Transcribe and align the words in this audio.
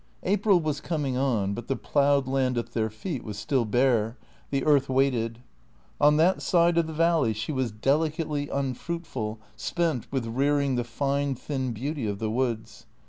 April 0.23 0.59
was 0.59 0.81
coming 0.81 1.15
on, 1.15 1.53
but 1.53 1.67
the 1.67 1.75
ploughed 1.75 2.27
land 2.27 2.57
at 2.57 2.71
their 2.73 2.89
feet 2.89 3.23
was 3.23 3.37
still 3.37 3.65
bare; 3.65 4.17
the 4.49 4.63
earth 4.65 4.89
waited. 4.89 5.43
On 5.99 6.17
that 6.17 6.41
side 6.41 6.79
of 6.79 6.87
the 6.87 6.91
valley 6.93 7.33
she 7.33 7.51
was 7.51 7.71
delicately 7.71 8.49
unfruitful, 8.49 9.39
spent 9.55 10.11
with 10.11 10.25
rearing 10.25 10.73
the 10.73 10.83
fine, 10.83 11.35
thin 11.35 11.71
beauty 11.71 12.07
of 12.07 12.17
the 12.17 12.31
woods. 12.31 12.87